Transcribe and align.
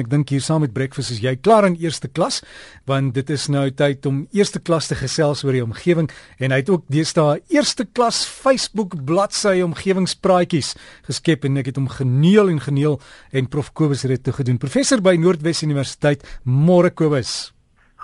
Ek 0.00 0.08
dink 0.08 0.30
hier 0.32 0.40
saam 0.40 0.62
met 0.64 0.72
breakfast 0.72 1.12
is 1.12 1.20
jy 1.20 1.34
klaar 1.36 1.66
in 1.68 1.76
eerste 1.80 2.08
klas 2.08 2.40
want 2.88 3.12
dit 3.14 3.28
is 3.30 3.46
nou 3.52 3.66
tyd 3.76 4.06
om 4.08 4.22
eerste 4.36 4.62
klas 4.64 4.88
te 4.88 4.96
gesels 4.96 5.44
oor 5.44 5.52
die 5.52 5.64
omgewing 5.64 6.08
en 6.40 6.54
hy 6.54 6.60
het 6.62 6.72
ook 6.72 6.86
deesdae 6.88 7.42
eerste 7.52 7.84
klas 7.84 8.22
Facebook 8.24 8.96
bladsy 9.06 9.58
omgewingspraatjies 9.66 10.72
geskep 11.08 11.44
en 11.44 11.60
ek 11.60 11.72
het 11.72 11.80
hom 11.80 11.90
geneel 11.92 12.48
en 12.48 12.62
geneel 12.64 12.96
en 13.36 13.50
prof 13.52 13.72
Kobus 13.76 14.06
het 14.06 14.14
dit 14.16 14.24
toe 14.24 14.34
gedoen. 14.40 14.58
Professor 14.60 15.02
by 15.04 15.16
Noordwes 15.20 15.62
Universiteit, 15.66 16.24
môre 16.44 16.90
Kobus. 16.90 17.52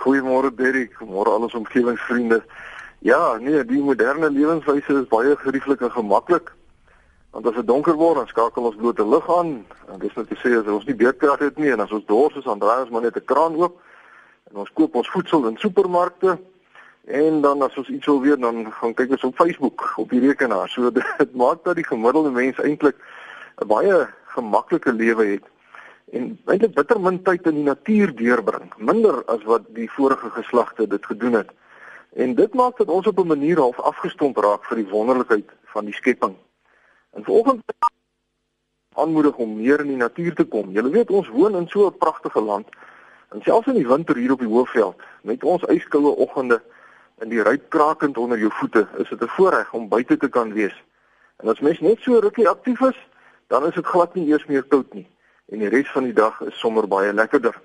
Goeiemôre 0.03 0.53
Derrick, 0.55 0.93
môre 1.01 1.33
al 1.33 1.47
ons 1.47 1.57
omgewingsvriende. 1.57 2.43
Ja, 3.05 3.37
nee, 3.41 3.63
die 3.65 3.81
moderne 3.81 4.29
lewenswyse 4.33 5.01
is 5.01 5.09
baie 5.09 5.35
gerieflik 5.41 5.81
en 5.85 5.93
gemaklik. 5.93 6.53
Want 7.31 7.47
as 7.47 7.55
dit 7.55 7.67
donker 7.67 7.93
word, 7.93 8.15
dan 8.15 8.27
skakel 8.27 8.63
ons 8.69 8.75
blote 8.75 9.07
lig 9.07 9.29
aan. 9.37 9.65
En 9.91 9.99
dis 9.99 10.13
net 10.15 10.27
te 10.27 10.37
sê 10.41 10.53
as 10.57 10.69
ons 10.71 10.85
nie 10.85 10.95
beerdkrag 10.95 11.39
het 11.39 11.57
nie 11.57 11.71
en 11.71 11.83
as 11.83 11.91
ons 11.91 12.05
dors 12.05 12.35
is, 12.35 12.47
dan 12.47 12.59
draai 12.59 12.81
ons 12.85 12.93
maar 12.93 13.01
net 13.01 13.17
'n 13.17 13.25
kraan 13.25 13.55
oop 13.55 13.81
en 14.49 14.63
ons 14.63 14.73
koop 14.73 14.95
ons 14.95 15.09
voedsel 15.09 15.47
in 15.47 15.57
supermarkte. 15.57 16.37
En 17.07 17.41
dan 17.41 17.61
as 17.61 17.77
ons 17.77 17.89
iets 17.89 18.05
wil 18.05 18.21
weet, 18.21 18.41
dan 18.41 18.71
gaan 18.71 18.93
kyk 18.93 19.11
ons 19.11 19.23
op 19.23 19.35
Facebook 19.35 19.93
op 19.97 20.09
die 20.09 20.19
rekenaar. 20.19 20.69
So 20.69 20.91
dit 21.23 21.35
maak 21.35 21.63
dat 21.63 21.75
die 21.75 21.87
gemiddelde 21.87 22.31
mens 22.31 22.57
eintlik 22.57 22.95
'n 23.61 23.67
baie 23.67 24.07
gemaklike 24.25 24.93
lewe 24.93 25.25
het 25.25 25.45
en 26.11 26.39
eintlik 26.45 26.73
bitter 26.73 26.99
min 26.99 27.23
tyd 27.23 27.47
in 27.47 27.55
die 27.55 27.67
natuur 27.67 28.15
deurbring, 28.15 28.71
minder 28.77 29.23
as 29.25 29.43
wat 29.43 29.65
die 29.75 29.89
vorige 29.91 30.29
geslagte 30.29 30.87
dit 30.87 31.05
gedoen 31.05 31.33
het. 31.33 31.49
En 32.15 32.35
dit 32.35 32.53
maak 32.53 32.77
dat 32.77 32.87
ons 32.87 33.07
op 33.07 33.19
'n 33.19 33.27
manier 33.27 33.59
half 33.59 33.79
afgestomp 33.79 34.37
raak 34.37 34.63
vir 34.65 34.77
die 34.77 34.89
wonderlikheid 34.89 35.49
van 35.73 35.85
die 35.85 35.93
skepping. 35.93 36.35
En 37.17 37.23
vanoggend 37.23 37.63
aanmoedig 38.93 39.35
om 39.35 39.55
meer 39.55 39.79
in 39.79 39.87
die 39.87 40.01
natuur 40.01 40.35
te 40.35 40.45
kom. 40.45 40.69
Julle 40.71 40.89
weet 40.93 41.09
ons 41.09 41.29
woon 41.33 41.55
in 41.55 41.67
so 41.67 41.87
'n 41.87 41.97
pragtige 41.97 42.41
land. 42.41 42.67
En 43.29 43.41
selfs 43.41 43.67
in 43.67 43.79
die 43.81 43.87
winter 43.87 44.15
hier 44.15 44.31
op 44.31 44.39
die 44.39 44.47
Hoëveld, 44.47 45.01
met 45.21 45.43
ons 45.43 45.63
yskoue 45.63 46.15
oggende 46.15 46.61
en 47.17 47.29
die 47.29 47.41
ryp 47.41 47.69
krakend 47.69 48.17
onder 48.17 48.39
jou 48.39 48.51
voete, 48.51 48.87
is 48.97 49.09
dit 49.09 49.21
'n 49.21 49.27
voorreg 49.27 49.73
om 49.73 49.87
buite 49.87 50.17
te 50.17 50.29
kan 50.29 50.53
wees. 50.53 50.83
En 51.37 51.49
as 51.49 51.59
mens 51.59 51.79
net 51.79 51.99
so 51.99 52.19
rukkie 52.19 52.49
aktief 52.49 52.81
is, 52.81 53.07
dan 53.47 53.65
is 53.65 53.73
dit 53.73 53.85
glad 53.85 54.13
nie 54.13 54.27
eers 54.27 54.45
meer 54.45 54.63
koud 54.63 54.93
nie 54.93 55.07
en 55.45 55.59
die 55.59 55.69
res 55.69 55.91
van 55.91 56.03
die 56.03 56.13
dag 56.13 56.41
is 56.41 56.59
sommer 56.59 56.87
baie 56.87 57.13
lekkerder. 57.13 57.61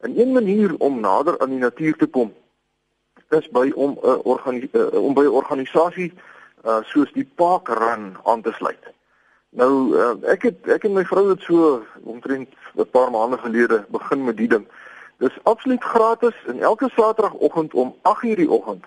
En 0.00 0.20
een 0.20 0.32
manier 0.32 0.74
om 0.78 1.00
nader 1.00 1.38
aan 1.38 1.48
die 1.48 1.58
natuur 1.58 1.96
te 1.96 2.06
kom 2.06 2.34
is 3.28 3.48
by 3.50 3.72
om 3.74 3.90
'n 3.90 4.06
uh, 4.06 4.18
organi 4.22 4.68
uh, 4.72 5.02
om 5.02 5.14
by 5.14 5.22
'n 5.22 5.38
organisasie 5.40 6.12
uh 6.64 6.82
soos 6.82 7.12
die 7.12 7.26
parkrun 7.36 8.16
aan 8.24 8.42
te 8.42 8.52
sluit. 8.52 8.92
Nou 9.54 9.94
uh, 9.94 10.14
ek 10.30 10.42
het 10.48 10.68
ek 10.76 10.84
en 10.88 10.96
my 10.96 11.04
vrou 11.04 11.28
het 11.28 11.42
so 11.46 11.82
omtrent 12.02 12.48
'n 12.76 12.90
paar 12.90 13.10
maande 13.10 13.38
gelede 13.38 13.84
begin 13.88 14.24
met 14.24 14.36
die 14.36 14.48
ding. 14.48 14.66
Dis 15.18 15.38
absoluut 15.42 15.84
gratis 15.84 16.34
en 16.46 16.60
elke 16.60 16.90
Saterdagoggend 16.94 17.74
om 17.74 17.94
8:00 18.02 18.36
die 18.36 18.50
oggend 18.50 18.84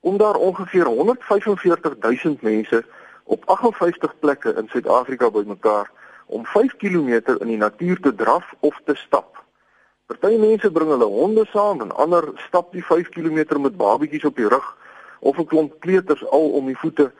kom 0.00 0.16
daar 0.16 0.34
ongeveer 0.34 0.86
145 0.86 1.94
000 1.98 2.36
mense 2.40 2.84
op 3.24 3.42
58 3.46 4.18
plekke 4.18 4.54
in 4.54 4.68
Suid-Afrika 4.68 5.30
bymekaar 5.30 5.90
om 6.26 6.46
5 6.46 6.76
km 6.76 7.38
in 7.38 7.46
die 7.46 7.56
natuur 7.56 8.00
te 8.00 8.14
draf 8.14 8.54
of 8.60 8.80
te 8.84 8.94
stap. 8.94 9.42
Party 10.06 10.36
mense 10.36 10.70
bring 10.70 10.90
hulle 10.90 11.04
honde 11.04 11.44
saam 11.52 11.80
en 11.80 11.92
ander 11.96 12.28
stap 12.48 12.72
die 12.72 12.84
5 12.84 13.08
km 13.08 13.60
met 13.60 13.76
babatjies 13.76 14.24
op 14.24 14.36
die 14.36 14.48
rug 14.48 14.66
of 15.22 15.38
'n 15.38 15.46
klomp 15.46 15.80
kleuters 15.80 16.26
al 16.26 16.50
om 16.50 16.66
die 16.66 16.78
voete. 16.78 17.12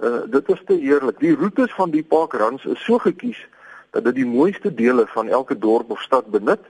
Uh 0.00 0.22
dit 0.30 0.48
is 0.48 0.62
te 0.66 0.74
heerlik. 0.74 1.18
Die 1.18 1.34
roetes 1.34 1.72
van 1.74 1.90
die 1.90 2.04
parkruns 2.04 2.64
is 2.64 2.84
so 2.84 2.98
gekies 2.98 3.48
dat 3.90 4.04
dit 4.04 4.14
die 4.14 4.26
mooiste 4.26 4.74
dele 4.74 5.06
van 5.06 5.28
elke 5.28 5.58
dorp 5.58 5.90
of 5.90 6.00
stad 6.00 6.26
benut. 6.26 6.60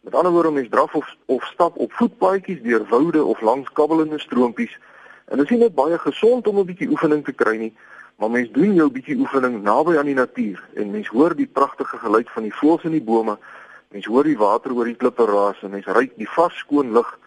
Met 0.00 0.14
ander 0.14 0.32
woorde, 0.32 0.50
mens 0.50 0.68
draf 0.68 0.94
of 0.94 1.16
of 1.26 1.44
stap 1.44 1.76
op 1.76 1.92
voetpaadjies 1.92 2.62
deur 2.62 2.84
woude 2.88 3.24
of 3.24 3.40
langs 3.40 3.72
kabbelende 3.72 4.18
stroompies. 4.18 4.78
En 5.24 5.36
dit 5.36 5.50
is 5.50 5.58
net 5.58 5.74
baie 5.74 5.98
gesond 5.98 6.46
om 6.46 6.58
'n 6.58 6.64
bietjie 6.64 6.88
oefening 6.88 7.24
te 7.24 7.32
kry 7.32 7.56
nie, 7.56 7.76
maar 8.16 8.30
mens 8.30 8.52
doen 8.52 8.74
jou 8.74 8.90
bietjie 8.90 9.16
oefening 9.16 9.62
naby 9.62 9.96
aan 9.98 10.04
die 10.04 10.14
natuur 10.14 10.68
en 10.74 10.90
mens 10.90 11.08
hoor 11.08 11.36
die 11.36 11.50
pragtige 11.52 11.96
geluid 11.96 12.30
van 12.30 12.42
die 12.42 12.54
voëls 12.54 12.84
in 12.84 12.90
die 12.90 13.02
bome. 13.02 13.38
Mens 13.88 14.06
hoor 14.06 14.24
die 14.24 14.38
water 14.38 14.72
oor 14.72 14.84
die 14.84 14.94
klippe 14.94 15.24
raas 15.24 15.62
en 15.62 15.70
mens 15.70 15.86
ruik 15.86 16.12
die 16.16 16.28
vars 16.28 16.58
skoon 16.58 16.92
lug 16.92 17.18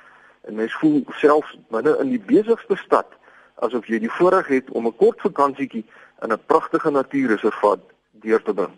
en 0.42 0.56
mens 0.56 0.74
voel 0.74 1.04
self 1.22 1.56
binne 1.70 1.98
in 2.00 2.10
die 2.10 2.24
besigste 2.32 2.76
stad 2.76 3.18
asof 3.66 3.88
jy 3.92 4.00
die 4.00 4.12
voorreg 4.12 4.48
het 4.48 4.70
om 4.70 4.88
'n 4.88 4.96
kort 4.96 5.22
vakansietjie 5.22 5.86
in 6.22 6.32
'n 6.32 6.46
pragtige 6.46 6.92
natuurreservaat 6.92 7.80
deur 8.12 8.42
te 8.44 8.54
bring. 8.54 8.76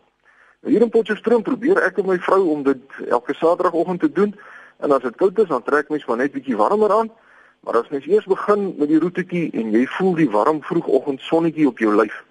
Nou 0.61 0.73
hier 0.73 0.81
in 0.81 0.89
Potchefstroom 0.89 1.41
probeer 1.41 1.77
ek 1.83 1.97
en 1.97 2.05
my 2.05 2.17
vrou 2.19 2.49
om 2.49 2.63
dit 2.63 2.81
elke 3.09 3.33
Saterdagoggend 3.33 3.99
te 3.99 4.11
doen 4.11 4.35
en 4.79 4.91
as 4.91 5.01
dit 5.01 5.15
koud 5.15 5.39
is 5.39 5.47
dan 5.47 5.63
trek 5.63 5.89
mens 5.89 6.05
maar 6.05 6.17
net 6.17 6.31
bietjie 6.31 6.57
warmer 6.57 6.91
aan. 6.91 7.11
Maar 7.59 7.77
as 7.77 7.89
mens 7.89 8.05
eers 8.05 8.25
begin 8.25 8.75
met 8.77 8.87
die 8.87 8.99
roetetjie 8.99 9.51
en 9.53 9.71
jy 9.71 9.85
voel 9.85 10.15
die 10.15 10.29
warm 10.29 10.63
vroegoggend 10.63 11.21
sonnetjie 11.21 11.67
op 11.67 11.79
jou 11.79 11.95
lyf, 11.95 12.23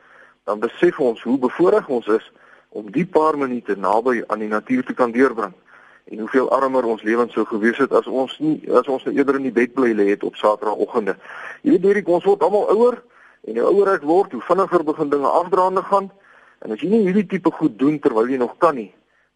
dan 0.45 0.59
besef 0.59 1.01
ons 1.01 1.23
hoe 1.23 1.39
bevoorreg 1.39 1.89
ons 1.89 2.07
is 2.07 2.33
om 2.69 2.91
die 2.91 3.07
paar 3.07 3.39
minute 3.39 3.77
naby 3.77 4.23
aan 4.27 4.39
die 4.39 4.49
natuur 4.49 4.85
te 4.85 4.95
kan 4.95 5.11
deurbring 5.11 5.55
en 6.11 6.19
hoeveel 6.19 6.51
armer 6.51 6.85
ons 6.85 7.03
lewens 7.07 7.33
sou 7.33 7.45
gewees 7.47 7.79
het 7.79 7.93
as 7.95 8.07
ons 8.07 8.33
nie 8.43 8.57
as 8.75 8.89
ons 8.91 9.05
nou 9.07 9.13
eerder 9.15 9.37
in 9.39 9.47
die 9.47 9.55
bed 9.55 9.75
bly 9.77 9.93
lê 9.95 10.09
het 10.11 10.25
op 10.27 10.39
Saterdagoggende. 10.39 11.15
Jy 11.63 11.77
weet 11.77 11.87
hierdie 11.87 12.07
ons 12.11 12.27
word 12.27 12.43
almal 12.43 12.67
ouer 12.75 12.97
en 13.47 13.61
hoe 13.61 13.69
ouer 13.71 13.93
ek 13.95 14.07
word, 14.09 14.35
hoe 14.35 14.43
vinniger 14.49 14.85
begin 14.85 15.13
dinge 15.13 15.31
afdraande 15.31 15.85
gaan. 15.87 16.11
En 16.61 16.75
as 16.75 16.83
jy 16.83 16.91
nie 16.91 17.05
hierdie 17.07 17.29
tipe 17.31 17.53
goed 17.55 17.79
doen 17.79 18.01
terwyl 18.03 18.29
jy 18.29 18.41
nog 18.43 18.57
kan 18.59 18.75
nie, 18.77 18.91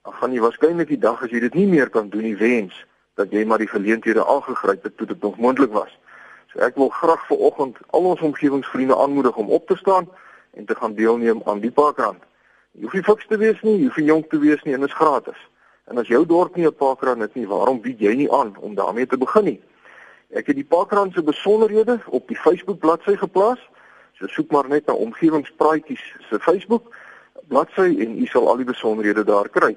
dan 0.05 0.19
gaan 0.19 0.35
jy 0.35 0.43
waarskynlik 0.43 0.91
die 0.91 1.01
dag 1.01 1.23
as 1.23 1.31
jy 1.31 1.45
dit 1.47 1.55
nie 1.55 1.69
meer 1.71 1.95
kan 1.95 2.11
doen 2.13 2.27
nie 2.27 2.37
wens 2.43 2.75
dat 3.15 3.31
jy 3.31 3.45
maar 3.47 3.63
die 3.63 3.71
geleenthede 3.71 4.27
aangegryp 4.27 4.83
het 4.83 4.97
toe 4.99 5.07
dit 5.07 5.23
nog 5.23 5.39
moontlik 5.39 5.73
was. 5.73 5.95
So 6.53 6.59
ek 6.67 6.75
wil 6.81 6.91
graag 6.91 7.23
vir 7.31 7.39
oggend 7.39 7.79
al 7.95 8.11
ons 8.11 8.27
omgewingsvriende 8.27 8.99
aanmoedig 8.99 9.37
om 9.39 9.55
op 9.55 9.71
te 9.71 9.79
staan 9.79 10.11
en 10.59 10.67
te 10.67 10.75
gaan 10.75 10.99
deelneem 10.99 11.43
aan 11.47 11.63
die 11.63 11.71
parkrand. 11.71 12.19
Jy 12.75 12.83
hoef 12.83 12.99
nie 12.99 13.07
fiks 13.07 13.31
te 13.31 13.39
wees 13.39 13.63
nie, 13.63 13.79
jy 13.79 13.87
hoef 13.87 14.03
nie 14.03 14.11
jonk 14.11 14.31
te 14.31 14.43
wees 14.43 14.63
nie 14.67 14.75
en 14.75 14.83
dit 14.83 14.91
is 14.91 14.99
gratis. 14.99 15.39
En 15.85 15.99
as 15.99 16.09
jou 16.09 16.27
dorp 16.27 16.57
nie 16.57 16.67
'n 16.67 16.75
parkrun 16.75 17.21
het 17.21 17.35
nie, 17.35 17.47
waarom 17.47 17.81
bied 17.81 18.01
jy 18.01 18.15
nie 18.15 18.33
aan 18.33 18.57
om 18.57 18.75
daarmee 18.75 19.07
te 19.07 19.19
begin 19.19 19.45
nie? 19.45 19.61
Ek 20.31 20.47
het 20.47 20.57
die 20.57 20.65
parkrun 20.65 21.13
se 21.13 21.23
besonderhede 21.23 22.01
op 22.07 22.29
die 22.29 22.37
Facebook 22.37 22.79
bladsy 22.79 23.17
geplaas. 23.17 23.61
So 24.13 24.27
soek 24.27 24.51
maar 24.51 24.69
net 24.69 24.87
na 24.87 24.95
omgewingspraatjies 24.95 26.15
se 26.29 26.39
Facebook 26.39 26.95
bladsy 27.49 27.97
en 27.99 28.19
u 28.19 28.27
sal 28.27 28.49
al 28.49 28.57
die 28.57 28.65
besonderhede 28.65 29.25
daar 29.25 29.49
kry. 29.49 29.77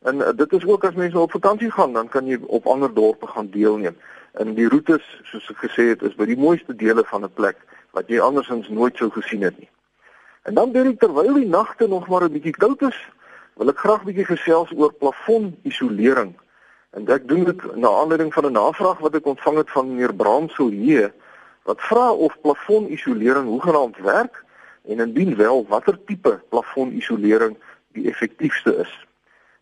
En 0.00 0.16
uh, 0.16 0.28
dit 0.36 0.52
is 0.52 0.66
ook 0.66 0.84
as 0.84 0.94
mense 0.94 1.18
op 1.18 1.30
vakansie 1.30 1.70
gaan, 1.70 1.92
dan 1.92 2.08
kan 2.08 2.26
jy 2.26 2.38
op 2.46 2.66
ander 2.66 2.94
dorpe 2.94 3.26
gaan 3.26 3.50
deelneem. 3.50 3.96
En 4.32 4.54
die 4.54 4.68
roetes, 4.68 5.04
soos 5.22 5.50
ek 5.50 5.66
gesê 5.66 5.90
het, 5.90 6.02
is 6.02 6.14
by 6.14 6.24
die 6.30 6.38
mooiste 6.38 6.76
dele 6.76 7.04
van 7.04 7.24
'n 7.24 7.32
plek 7.34 7.58
wat 7.90 8.08
jy 8.08 8.20
andersins 8.20 8.68
nooit 8.68 8.96
sou 8.96 9.10
gesien 9.10 9.42
het 9.42 9.58
nie. 9.58 9.68
En 10.42 10.54
dan 10.54 10.74
ek 10.74 10.98
terwyl 10.98 11.34
die 11.34 11.46
nagte 11.46 11.88
nog 11.88 12.08
maar 12.08 12.24
'n 12.24 12.32
bietjie 12.32 12.56
koud 12.56 12.82
is, 12.82 12.96
wil 13.54 13.68
ek 13.68 13.78
graag 13.78 14.02
'n 14.02 14.06
bietjie 14.06 14.28
gesels 14.36 14.70
oor 14.76 14.92
plafonisolering. 14.92 16.34
En 16.90 17.08
ek 17.08 17.28
doen 17.28 17.44
dit 17.44 17.76
na 17.76 17.88
aanleiding 17.88 18.32
van 18.32 18.46
'n 18.46 18.52
navraag 18.52 18.98
wat 18.98 19.14
ek 19.14 19.26
ontvang 19.26 19.56
het 19.56 19.70
van 19.70 19.88
meneer 19.88 20.14
Bramsilje 20.14 21.12
wat 21.62 21.80
vra 21.80 22.12
of 22.12 22.40
plafonisolering 22.40 23.46
hoegenaamd 23.46 23.98
werk 23.98 24.44
en 24.84 24.98
indien 24.98 25.36
wel 25.36 25.66
watter 25.68 25.98
tipe 26.04 26.40
plafonisolering 26.48 27.56
die 27.92 28.08
effektiefste 28.08 28.76
is. 28.76 29.06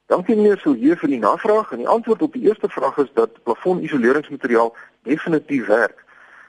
Dankie 0.06 0.36
meneer 0.36 0.58
Silje 0.58 0.96
vir 0.96 1.08
die 1.08 1.20
navraag 1.20 1.72
en 1.72 1.82
die 1.82 1.88
antwoord 1.88 2.22
op 2.22 2.32
die 2.32 2.46
eerste 2.48 2.68
vraag 2.68 2.96
is 3.02 3.10
dat 3.12 3.42
plafonisoleringsmateriaal 3.42 4.74
definitief 5.02 5.66
werk. 5.66 6.04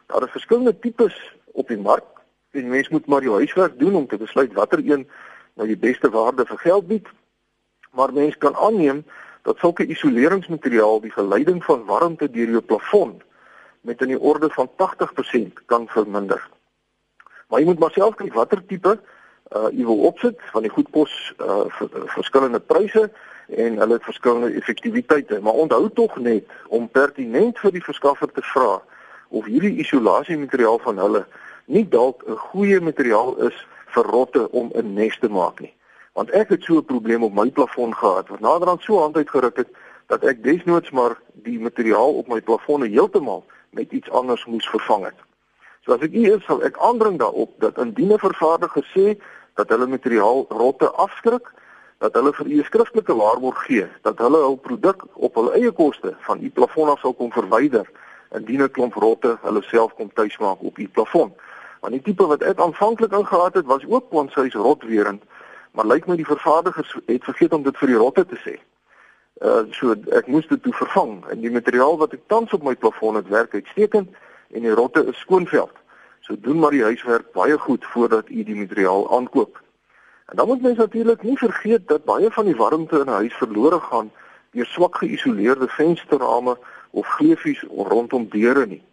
Daar 0.08 0.24
is 0.24 0.32
verskillende 0.32 0.80
tipes 0.80 1.18
op 1.52 1.68
die 1.68 1.78
mark 1.78 2.08
en 2.52 2.70
mens 2.70 2.90
moet 2.90 3.06
maar 3.06 3.24
jou 3.24 3.36
huiswerk 3.36 3.80
doen 3.80 3.96
om 3.96 4.08
te 4.08 4.18
besluit 4.18 4.54
watter 4.54 4.80
een 4.80 5.08
nou 5.54 5.68
die 5.68 5.78
beste 5.78 6.10
waarde 6.10 6.46
vir 6.46 6.58
geld 6.58 6.88
bied 6.88 7.08
maar 7.92 8.14
mens 8.14 8.38
kan 8.38 8.56
aanneem 8.56 9.04
dat 9.42 9.58
sulke 9.58 9.86
isoleringsmateriaal 9.86 11.02
die 11.02 11.12
geleiding 11.12 11.64
van 11.64 11.86
warmte 11.86 12.30
deur 12.32 12.50
jou 12.50 12.62
plafon 12.62 13.22
met 13.82 14.02
in 14.02 14.14
die 14.14 14.20
orde 14.20 14.50
van 14.50 14.70
80% 14.76 15.64
kan 15.66 15.88
verminder. 15.88 16.50
Maar 17.48 17.60
jy 17.60 17.66
moet 17.66 17.80
maar 17.80 17.96
self 17.96 18.16
kyk 18.16 18.34
watter 18.34 18.66
tipe 18.66 19.00
uh 19.50 19.70
jy 19.74 19.86
wil 19.86 20.04
opsit 20.06 20.38
van 20.54 20.62
die 20.62 20.72
goedkos 20.72 21.14
uh 21.42 21.66
verskillende 22.14 22.60
pryse 22.60 23.08
en 23.50 23.80
hulle 23.82 23.98
het 23.98 24.06
verskillende 24.06 24.52
effektiwiteite, 24.60 25.40
maar 25.42 25.58
onthou 25.58 25.90
tog 25.94 26.18
net 26.22 26.46
om 26.68 26.86
pertinent 26.90 27.58
vir 27.58 27.74
die 27.74 27.84
verskaffer 27.84 28.30
te 28.30 28.46
vra 28.52 28.78
of 29.30 29.46
hierdie 29.50 29.80
isolasiemateriaal 29.82 30.78
van 30.86 31.02
hulle 31.02 31.26
nie 31.66 31.88
dalk 31.90 32.24
'n 32.28 32.38
goeie 32.52 32.80
materiaal 32.82 33.36
is 33.50 33.58
vir 33.96 34.04
rotte 34.04 34.52
om 34.52 34.72
'n 34.76 34.94
nes 34.94 35.18
te 35.20 35.30
maak 35.30 35.60
nie 35.60 35.74
want 36.20 36.32
ek 36.36 36.50
het 36.52 36.64
so 36.64 36.76
'n 36.78 36.86
probleem 36.86 37.24
op 37.24 37.34
my 37.34 37.50
plafon 37.50 37.96
gehad 37.96 38.28
wat 38.28 38.40
naderhand 38.40 38.82
so 38.84 39.00
hand 39.00 39.16
uitgeruk 39.16 39.58
het 39.58 39.70
dat 40.08 40.24
ek 40.24 40.44
desnoods 40.44 40.92
maar 40.92 41.14
die 41.34 41.60
materiaal 41.60 42.14
op 42.14 42.28
my 42.28 42.42
plafonne 42.42 42.88
heeltemal 42.88 43.46
met 43.70 43.92
iets 43.92 44.10
anders 44.10 44.46
moes 44.46 44.70
vervang 44.70 45.06
het. 45.06 45.20
So 45.82 45.94
as 45.94 46.02
ek 46.02 46.14
u 46.14 46.24
is, 46.34 46.44
sal 46.44 46.64
ek 46.64 46.78
aandring 46.78 47.20
daarop 47.20 47.52
dat 47.58 47.78
indien 47.78 48.12
'n 48.14 48.20
vervaardiger 48.20 48.86
sê 48.96 49.22
dat 49.54 49.70
hulle 49.70 49.88
materiaal 49.88 50.46
rotte 50.50 50.92
afskrik, 50.92 51.52
dat 51.98 52.14
hulle 52.14 52.34
vir 52.34 52.48
u 52.48 52.58
'n 52.60 52.64
skriftelike 52.64 53.16
waarborg 53.16 53.66
gee 53.66 53.88
dat 54.02 54.18
hulle 54.18 54.38
hul 54.38 54.56
produk 54.56 55.06
op 55.14 55.36
hul 55.36 55.54
eie 55.54 55.72
koste 55.72 56.16
van 56.20 56.44
u 56.44 56.50
plafon 56.50 56.90
af 56.90 57.00
sal 57.00 57.14
kom 57.14 57.32
verwyder 57.32 57.90
indien 58.32 58.62
'n 58.64 58.72
klomp 58.72 58.94
rotte 58.94 59.38
hulle 59.42 59.62
self 59.62 59.94
kom 59.94 60.14
tuismaak 60.14 60.62
op 60.62 60.78
u 60.78 60.88
plafon. 60.88 61.34
Want 61.80 61.94
die 61.94 62.02
tipe 62.02 62.26
wat 62.28 62.42
ek 62.42 62.60
aanvanklik 62.60 63.12
ingehaat 63.12 63.54
het 63.54 63.66
was 63.66 63.86
ook 63.88 64.10
kwansuis 64.10 64.54
rotwerend, 64.54 65.24
maar 65.72 65.86
lyk 65.86 66.08
my 66.08 66.16
die 66.16 66.26
vervaardigers 66.26 66.96
het 67.06 67.24
vergeet 67.24 67.54
om 67.54 67.64
dit 67.64 67.78
vir 67.78 67.88
die 67.88 68.00
rotte 68.02 68.26
te 68.26 68.40
sê. 68.46 68.56
Uh 69.40 69.64
so 69.72 69.96
ek 70.16 70.28
moes 70.28 70.48
dit 70.48 70.64
toe 70.64 70.74
vervang 70.74 71.24
en 71.32 71.42
die 71.42 71.52
materiaal 71.52 71.98
wat 71.98 72.14
ek 72.14 72.28
tans 72.28 72.54
op 72.54 72.64
my 72.64 72.76
plafon 72.76 73.16
het 73.16 73.28
werk 73.28 73.54
uitstekend 73.54 74.10
en 74.52 74.66
die 74.66 74.76
rotte 74.76 75.06
is 75.06 75.20
skoonveld. 75.20 75.76
So 76.22 76.36
doen 76.36 76.60
maar 76.60 76.76
die 76.76 76.84
huiswerk 76.84 77.32
baie 77.32 77.58
goed 77.58 77.86
voordat 77.86 78.30
u 78.30 78.44
die 78.44 78.56
materiaal 78.56 79.08
aankoop. 79.18 79.62
En 80.30 80.36
dan 80.36 80.48
moet 80.48 80.62
mens 80.62 80.78
natuurlik 80.78 81.24
nie 81.24 81.38
vergeet 81.38 81.88
dat 81.88 82.04
baie 82.06 82.32
van 82.32 82.46
die 82.46 82.56
warmte 82.56 83.00
in 83.00 83.10
'n 83.10 83.22
huis 83.22 83.34
verlore 83.34 83.80
gaan 83.80 84.12
deur 84.52 84.66
swak 84.66 84.98
geïsoleerde 84.98 85.68
vensterrame 85.68 86.58
of 86.92 87.08
gleufies 87.08 87.64
rondom 87.70 88.28
deure 88.30 88.66
nie. 88.66 88.84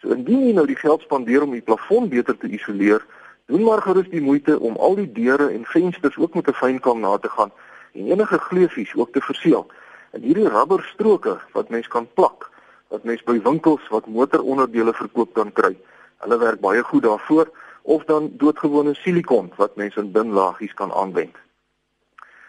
So 0.00 0.08
indien 0.08 0.46
jy 0.46 0.52
nou 0.52 0.66
die 0.66 0.78
geld 0.78 1.02
spandeer 1.02 1.42
om 1.42 1.50
die 1.50 1.64
plafon 1.66 2.08
beter 2.08 2.36
te 2.36 2.48
isoleer, 2.48 3.04
doen 3.50 3.62
maar 3.66 3.82
gerus 3.82 4.08
die 4.08 4.22
moeite 4.22 4.58
om 4.60 4.76
al 4.76 4.94
die 4.94 5.12
deure 5.12 5.48
en 5.50 5.64
vensters 5.64 6.16
ook 6.16 6.34
met 6.34 6.48
'n 6.48 6.58
fynkam 6.62 7.00
na 7.00 7.18
te 7.18 7.28
gaan 7.28 7.52
en 7.92 8.06
enige 8.06 8.38
gleufies 8.38 8.94
ook 8.94 9.12
te 9.12 9.20
verseël. 9.20 9.66
En 10.10 10.22
hierdie 10.22 10.48
rubberstroke 10.48 11.38
wat 11.52 11.68
mens 11.68 11.88
kan 11.88 12.08
plak, 12.14 12.50
wat 12.88 13.04
mens 13.04 13.22
by 13.22 13.40
winkels 13.42 13.88
wat 13.88 14.06
motoronderdele 14.06 14.94
verkoop 14.94 15.34
kan 15.34 15.52
kry, 15.52 15.76
hulle 16.16 16.38
werk 16.38 16.60
baie 16.60 16.82
goed 16.82 17.02
daarvoor 17.02 17.50
of 17.82 18.04
dan 18.04 18.30
doodgewone 18.32 18.94
silikon 18.94 19.52
wat 19.56 19.76
mense 19.76 20.00
in 20.00 20.12
dun 20.12 20.32
laagies 20.32 20.74
kan 20.74 20.92
aanwend. 20.92 21.36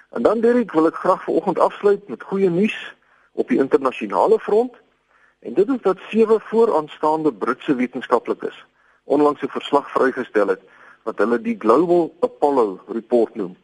En 0.09 0.21
dan 0.21 0.39
Derek, 0.39 0.71
wil 0.71 0.85
ek 0.85 0.95
graag 0.95 1.23
vanoggend 1.23 1.59
afsluit 1.59 2.07
met 2.07 2.23
goeie 2.23 2.49
nuus 2.49 2.95
op 3.31 3.47
die 3.47 3.57
internasionale 3.57 4.39
front. 4.39 4.73
En 5.39 5.53
dit 5.53 5.69
is 5.69 5.81
dat 5.81 5.97
sewe 6.09 6.39
vooraanstaande 6.39 7.33
Britse 7.33 7.75
wetenskaplikes 7.75 8.65
onlangs 9.03 9.41
'n 9.41 9.47
verslag 9.47 9.91
vrygestel 9.91 10.47
het 10.47 10.61
wat 11.03 11.17
hulle 11.17 11.41
die 11.41 11.57
Global 11.59 12.11
Apollo 12.19 12.79
Report 12.87 13.35
noem. 13.35 13.55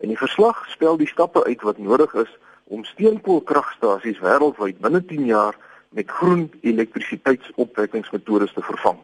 En 0.00 0.08
die 0.08 0.18
verslag 0.18 0.64
spel 0.70 0.96
die 0.96 1.08
stappe 1.08 1.44
uit 1.44 1.62
wat 1.62 1.78
nodig 1.78 2.14
is 2.14 2.30
om 2.64 2.84
steenkoolkragstasies 2.84 4.20
wêreldwyd 4.24 4.78
binne 4.80 5.02
10 5.04 5.26
jaar 5.28 5.56
met 5.90 6.10
groen 6.10 6.46
elektrisiteitsopwekkingsmetodes 6.60 8.52
te 8.54 8.62
vervang. 8.62 8.98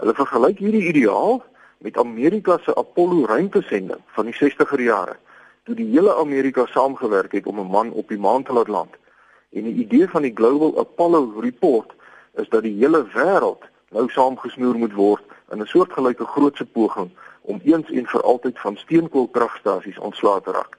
Hulle 0.00 0.14
vergelyk 0.14 0.62
hierdie 0.62 0.86
ideaal 0.92 1.42
met 1.84 1.98
Amerika 1.98 2.58
se 2.62 2.74
Apollo 2.74 3.26
ruimtesending 3.26 4.00
van 4.16 4.30
die 4.30 4.36
60er 4.38 4.80
jare, 4.80 5.16
toe 5.64 5.74
die 5.74 5.90
hele 5.90 6.14
Amerika 6.16 6.66
saamgewerk 6.70 7.32
het 7.32 7.46
om 7.46 7.60
'n 7.60 7.70
man 7.70 7.90
op 7.92 8.08
die 8.08 8.18
maan 8.18 8.42
te 8.42 8.52
laat 8.52 8.68
land. 8.68 8.94
En 9.52 9.62
die 9.62 9.74
idee 9.84 10.08
van 10.08 10.22
die 10.22 10.34
Global 10.34 10.78
Apollo 10.78 11.40
Report 11.40 11.92
is 12.34 12.48
dat 12.48 12.62
die 12.62 12.76
hele 12.78 13.06
wêreld 13.14 13.62
nou 13.90 14.08
saamgesnoer 14.08 14.74
moet 14.74 14.92
word 14.92 15.33
in 15.50 15.60
'n 15.60 15.66
soortgelyke 15.66 16.24
grootse 16.24 16.64
poging 16.64 17.10
om 17.40 17.60
eens 17.64 17.90
en 17.90 18.06
vir 18.06 18.22
altyd 18.22 18.60
van 18.60 18.76
steenkoolkragstasies 18.76 19.98
ontslae 19.98 20.40
te 20.40 20.50
raak. 20.50 20.78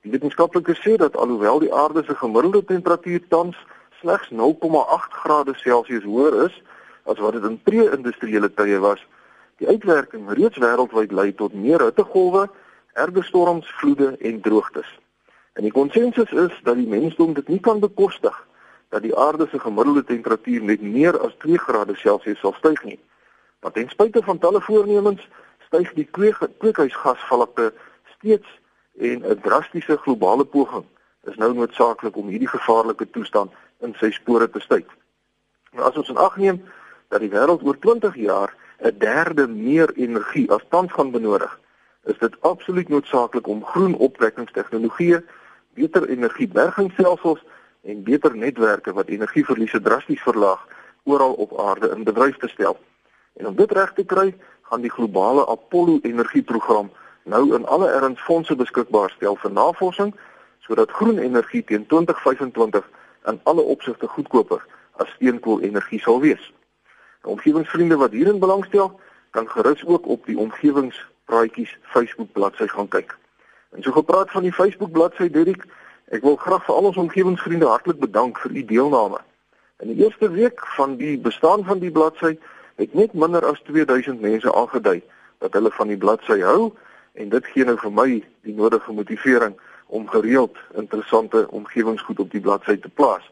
Die 0.00 0.10
wetenskaplikes 0.10 0.80
sê 0.80 0.96
dat 0.96 1.16
alhoewel 1.16 1.58
die 1.58 1.74
aarde 1.74 2.02
se 2.04 2.14
gemiddelde 2.14 2.64
temperatuur 2.64 3.22
tans 3.28 3.56
slegs 4.00 4.30
0,8 4.30 5.12
grade 5.22 5.54
Celsius 5.54 6.04
hoër 6.04 6.44
is 6.44 6.62
as 7.04 7.18
wat 7.18 7.32
dit 7.32 7.44
in 7.44 7.60
pre-industriële 7.62 8.54
tye 8.54 8.78
was, 8.78 9.06
die 9.58 9.68
uitwerking 9.68 10.30
reeds 10.30 10.58
wêreldwyd 10.58 11.12
lei 11.12 11.34
tot 11.34 11.54
meer 11.54 11.80
hittegolwe, 11.80 12.48
erge 12.92 13.22
storms, 13.22 13.70
vloede 13.80 14.16
en 14.20 14.40
droogtes. 14.40 14.98
En 15.52 15.62
die 15.62 15.72
konsensus 15.72 16.30
is 16.30 16.60
dat 16.62 16.76
die 16.78 16.86
mensdom 16.86 17.32
dit 17.34 17.48
nie 17.48 17.60
kan 17.60 17.80
bekostig 17.80 18.36
dat 18.88 19.02
die 19.02 19.16
aarde 19.16 19.48
se 19.50 19.58
gemiddelde 19.58 20.04
temperatuur 20.04 20.62
net 20.62 20.82
meer 20.82 21.18
as 21.20 21.34
2 21.44 21.58
grade 21.58 21.96
Celsius 21.96 22.38
sal 22.38 22.54
styg 22.60 22.84
nie. 22.84 22.98
Want 23.60 23.74
ten 23.74 23.88
spyte 23.88 24.22
van 24.22 24.38
talle 24.38 24.60
voornemens 24.60 25.28
styg 25.66 25.92
die 25.92 26.08
kweekhuisgasvlakte 26.58 27.72
steeds 28.16 28.48
en 28.98 29.24
'n 29.26 29.40
drastiese 29.42 29.96
globale 29.96 30.44
poging 30.44 30.84
is 31.24 31.36
nou 31.36 31.54
noodsaaklik 31.54 32.16
om 32.16 32.28
hierdie 32.28 32.48
gevaarlike 32.48 33.10
toestand 33.10 33.52
in 33.80 33.94
sy 33.98 34.10
spore 34.10 34.50
te 34.50 34.60
stuit. 34.60 34.88
Nou 35.72 35.84
as 35.88 35.96
ons 35.96 36.08
in 36.08 36.16
ag 36.16 36.36
neem 36.36 36.62
dat 37.08 37.20
die 37.20 37.30
wêreld 37.30 37.62
oor 37.62 37.78
20 37.78 38.14
jaar 38.16 38.54
'n 38.78 38.98
derde 38.98 39.46
meer 39.46 39.92
energie 39.94 40.50
as 40.50 40.64
tans 40.68 40.92
gaan 40.92 41.10
benodig, 41.10 41.60
is 42.04 42.18
dit 42.18 42.40
absoluut 42.40 42.88
noodsaaklik 42.88 43.46
om 43.46 43.64
groen 43.64 43.94
opwekkingstegnologieë 43.94 45.22
beter 45.74 46.08
energiebergingsstelsels 46.08 47.44
en 47.82 48.02
beter 48.02 48.36
netwerke 48.36 48.92
wat 48.92 49.08
energieverliese 49.08 49.80
drasties 49.80 50.22
verlaag 50.22 50.66
oral 51.04 51.32
op 51.32 51.58
aarde 51.60 51.90
in 51.90 52.04
bedryf 52.04 52.36
te 52.36 52.48
stel. 52.48 52.78
En 53.38 53.46
om 53.46 53.56
dit 53.56 53.72
reg 53.72 53.92
te 53.94 54.04
kry, 54.04 54.34
gaan 54.68 54.80
die 54.84 54.90
globale 54.90 55.46
Apollo 55.46 55.98
energieprogram 56.02 56.90
nou 57.24 57.54
in 57.54 57.66
alle 57.66 57.88
erns 57.90 58.20
fondse 58.20 58.56
beskikbaar 58.56 59.10
stel 59.10 59.36
vir 59.36 59.52
navorsing 59.52 60.14
sodat 60.66 60.90
groen 60.90 61.18
energie 61.18 61.62
teen 61.64 61.86
2025 61.86 62.88
in 63.30 63.40
alle 63.42 63.62
opsigte 63.62 64.06
goedkoper 64.06 64.64
as 65.00 65.10
steenkool-energie 65.16 66.00
sal 66.00 66.20
wees. 66.20 66.42
Die 67.22 67.30
omgewingsvriende 67.30 67.96
wat 67.96 68.12
hierin 68.16 68.38
belangstel, 68.38 69.00
kan 69.30 69.48
gerus 69.48 69.84
ook 69.86 70.06
op 70.06 70.26
die 70.26 70.38
omgewingspraatjies 70.38 71.78
Facebook 71.82 72.32
bladsy 72.32 72.66
gaan 72.66 72.88
kyk. 72.88 73.16
En 73.70 73.82
so 73.82 73.92
gepraat 73.92 74.30
van 74.30 74.42
die 74.42 74.52
Facebook 74.52 74.92
bladsy 74.92 75.30
Dirk, 75.30 75.64
ek 76.08 76.22
wil 76.24 76.36
graag 76.36 76.64
vir 76.64 76.74
al 76.74 76.90
ons 76.90 77.00
omgewingsvriende 77.00 77.68
hartlik 77.68 78.00
bedank 78.00 78.38
vir 78.44 78.56
u 78.56 78.64
deelname. 78.64 79.20
In 79.84 79.92
die 79.92 80.04
eerste 80.04 80.30
week 80.32 80.64
van 80.76 80.96
die 80.96 81.18
bestaan 81.18 81.64
van 81.64 81.78
die 81.78 81.92
bladsy 81.92 82.38
het 82.78 82.94
net 82.94 83.12
minder 83.12 83.44
as 83.44 83.60
2000 83.66 84.20
mense 84.20 84.54
aangedui 84.54 85.02
dat 85.38 85.52
hulle 85.52 85.70
van 85.70 85.88
die 85.90 85.96
bladsy 85.96 86.38
hou 86.40 86.70
en 87.12 87.28
dit 87.28 87.46
gee 87.46 87.64
nou 87.66 87.74
vir 87.78 87.92
my 87.92 88.06
die 88.46 88.54
nodige 88.54 88.92
motivering 88.94 89.56
om 89.86 90.06
gereeld 90.08 90.58
interessante 90.78 91.48
omgewingsgoed 91.50 92.22
op 92.22 92.30
die 92.30 92.40
bladsy 92.40 92.76
te 92.78 92.88
plaas. 92.88 93.24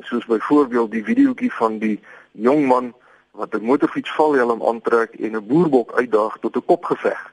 Soos 0.00 0.26
byvoorbeeld 0.26 0.90
die 0.90 1.04
videoetjie 1.04 1.52
van 1.52 1.78
die 1.78 1.96
jong 2.32 2.66
man 2.68 2.92
wat 3.30 3.54
'n 3.54 3.64
motorfiets 3.64 4.14
valhelm 4.14 4.62
aantrek 4.62 5.14
en 5.14 5.36
'n 5.36 5.46
boerbok 5.46 5.92
uitdaag 5.92 6.38
tot 6.40 6.56
'n 6.56 6.64
kopgeveg. 6.64 7.32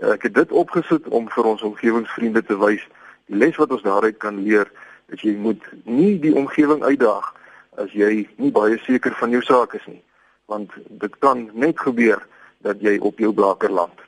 Ek 0.00 0.22
het 0.22 0.34
dit 0.34 0.52
opgesit 0.52 1.08
om 1.08 1.30
vir 1.30 1.44
ons 1.44 1.62
omgewingsvriende 1.62 2.44
te 2.44 2.58
wys 2.58 2.88
die 3.26 3.36
les 3.36 3.56
wat 3.56 3.70
ons 3.72 3.82
daaruit 3.82 4.16
kan 4.16 4.42
leer 4.42 4.72
dat 5.06 5.20
jy 5.20 5.36
moet 5.36 5.64
nie 5.84 6.18
die 6.18 6.34
omgewing 6.34 6.82
uitdaag 6.82 7.34
as 7.76 7.92
jy 7.92 8.28
nie 8.36 8.50
baie 8.50 8.78
seker 8.78 9.14
van 9.14 9.30
jou 9.30 9.42
saak 9.42 9.74
is 9.74 9.86
nie 9.86 10.02
want 10.46 10.70
dit 10.88 11.18
kan 11.18 11.50
net 11.52 11.80
gebeur 11.80 12.26
dat 12.58 12.80
jy 12.80 12.98
op 12.98 13.18
jou 13.18 13.32
blaker 13.32 13.70
land. 13.70 13.98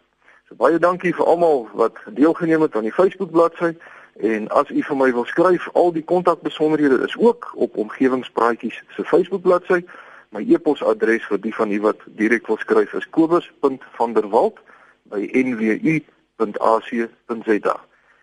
So 0.49 0.55
baie 0.55 0.78
dankie 0.78 1.14
vir 1.14 1.26
almal 1.26 1.69
wat 1.75 1.99
deelgeneem 2.07 2.62
het 2.62 2.76
aan 2.76 2.88
die 2.88 2.93
Facebook 2.93 3.31
bladsy 3.31 3.75
en 4.16 4.49
as 4.49 4.71
u 4.71 4.83
vir 4.83 4.97
my 4.97 5.12
wil 5.12 5.25
skryf 5.25 5.69
al 5.73 5.93
die 5.93 6.05
kontakbesonderhede 6.05 7.02
is 7.05 7.16
ook 7.16 7.52
op 7.55 7.76
omgewingspraatjies 7.76 8.83
se 8.97 9.05
Facebook 9.05 9.43
bladsy. 9.43 9.85
My 10.31 10.43
e-posadres 10.43 11.26
vir 11.26 11.40
die 11.40 11.55
van 11.55 11.71
u 11.71 11.81
wat 11.81 12.00
direk 12.07 12.47
wil 12.47 12.57
skryf 12.57 12.93
is 12.93 13.11
kobus.vanderwalt@ 13.11 14.64
by 15.11 15.28
nwu.ac.za. 15.33 16.76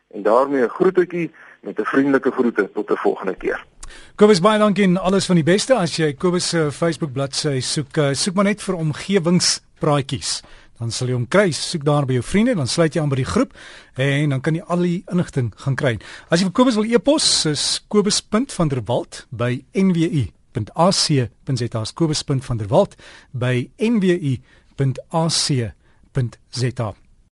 En 0.07 0.21
daarmee 0.21 0.63
'n 0.63 0.69
groetjie 0.69 1.31
met 1.61 1.79
'n 1.79 1.85
vriendelike 1.85 2.31
groete 2.31 2.71
tot 2.73 2.91
'n 2.91 2.95
volgende 2.95 3.35
keer. 3.35 3.65
Kobus 4.15 4.41
baie 4.43 4.59
dankie 4.59 4.83
en 4.85 4.97
alles 4.97 5.25
van 5.25 5.35
die 5.35 5.45
beste. 5.47 5.75
As 5.75 5.95
jy 5.97 6.13
Kobus 6.13 6.49
se 6.53 6.71
Facebook 6.71 7.13
bladsy 7.13 7.59
soek 7.61 7.97
uh, 7.97 8.13
soek 8.13 8.35
maar 8.35 8.45
net 8.51 8.61
vir 8.61 8.75
omgewingspraatjies 8.79 10.41
dan 10.79 10.91
sal 10.91 11.07
jy 11.07 11.15
hom 11.15 11.27
kry. 11.29 11.51
Soek 11.53 11.85
daar 11.85 12.05
by 12.09 12.13
jou 12.17 12.25
vriende 12.25 12.55
dan 12.57 12.67
sluit 12.67 12.95
jy 12.95 13.01
aan 13.01 13.11
by 13.11 13.21
die 13.21 13.29
groep 13.29 13.53
en 13.95 14.29
dan 14.33 14.41
kan 14.41 14.55
jy 14.57 14.63
al 14.67 14.81
die 14.83 15.03
inligting 15.11 15.53
gaan 15.63 15.77
kry. 15.79 15.99
As 16.29 16.41
jy 16.41 16.49
vir 16.49 16.57
Kobus 16.59 16.75
wil 16.79 16.89
e-pos 16.89 17.45
is 17.49 17.81
kobus.vanderwalt 17.87 19.25
by 19.31 19.63